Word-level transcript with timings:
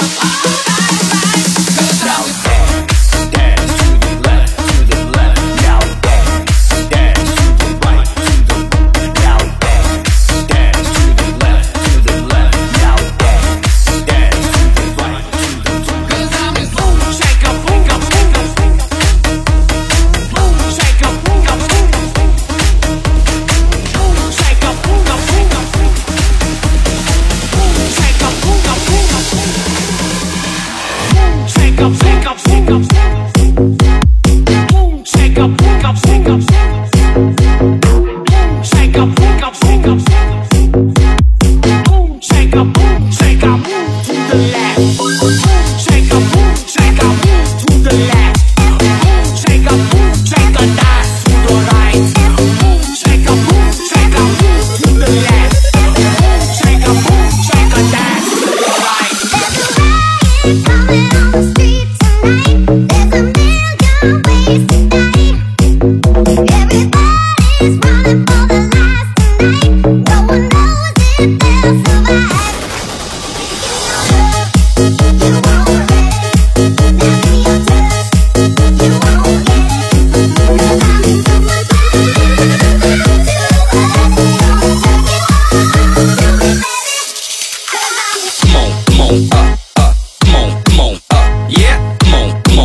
Oh, 0.00 0.57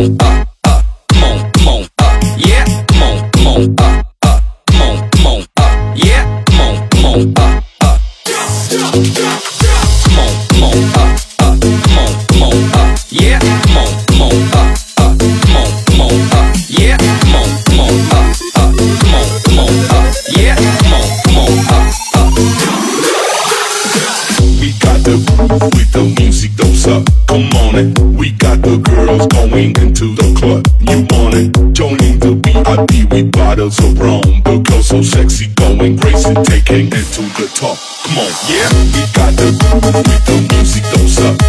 oh. 0.00 0.27
does 33.68 33.78
her 33.80 34.40
but 34.44 34.58
go 34.62 34.80
so 34.80 35.02
sexy, 35.02 35.46
going 35.54 35.98
crazy, 35.98 36.34
taking 36.44 36.86
it 36.86 37.06
to 37.12 37.22
the 37.36 37.50
top. 37.54 37.76
Come 38.04 38.18
on, 38.18 38.32
yeah, 38.48 38.68
we 38.94 39.04
got 39.12 39.32
the 39.36 39.52
groove 39.60 39.94
with 39.94 40.24
the 40.26 40.54
music, 40.54 40.84
don't 40.92 41.08
stop. 41.08 41.47